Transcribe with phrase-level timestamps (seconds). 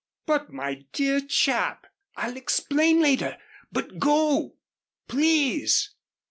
[0.25, 1.85] "But, my dear chap"
[2.17, 3.37] "I'll explain later.
[3.71, 4.55] But go
[5.07, 5.91] please!"